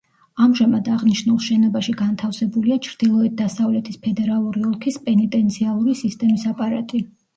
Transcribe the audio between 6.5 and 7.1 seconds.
აპარატი.